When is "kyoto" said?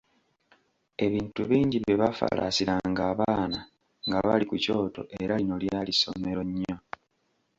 4.63-5.01